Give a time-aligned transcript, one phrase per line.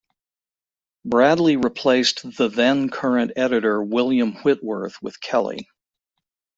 [1.05, 5.67] Bradley replaced the then current editor William Whitworth with Kelly.